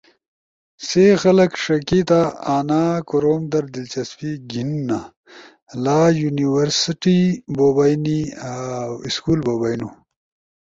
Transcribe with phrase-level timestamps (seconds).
[0.85, 2.21] سی خلگ ݜیکیا
[2.55, 4.99] آنا کوروم در دلچسپی گھیننا۔
[5.83, 7.19] لا یونیورسٹی
[7.55, 8.19] بو بئینی،
[9.15, 9.89] سکول بو بئینو،